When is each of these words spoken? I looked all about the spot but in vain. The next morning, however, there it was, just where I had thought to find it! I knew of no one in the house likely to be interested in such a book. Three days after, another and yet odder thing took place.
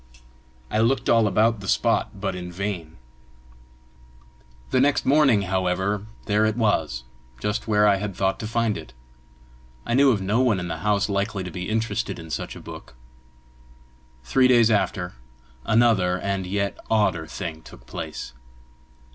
I 0.71 0.79
looked 0.79 1.09
all 1.09 1.27
about 1.27 1.59
the 1.59 1.67
spot 1.67 2.19
but 2.19 2.33
in 2.35 2.51
vain. 2.51 2.97
The 4.71 4.79
next 4.79 5.05
morning, 5.05 5.43
however, 5.43 6.07
there 6.25 6.43
it 6.47 6.57
was, 6.57 7.03
just 7.39 7.67
where 7.67 7.87
I 7.87 7.97
had 7.97 8.15
thought 8.15 8.39
to 8.39 8.47
find 8.47 8.79
it! 8.79 8.93
I 9.85 9.93
knew 9.93 10.09
of 10.09 10.19
no 10.19 10.39
one 10.39 10.59
in 10.59 10.69
the 10.69 10.77
house 10.77 11.07
likely 11.07 11.43
to 11.43 11.51
be 11.51 11.69
interested 11.69 12.17
in 12.17 12.31
such 12.31 12.55
a 12.55 12.59
book. 12.65 12.95
Three 14.23 14.47
days 14.47 14.71
after, 14.71 15.13
another 15.65 16.17
and 16.19 16.47
yet 16.47 16.79
odder 16.89 17.27
thing 17.27 17.61
took 17.61 17.85
place. 17.85 18.33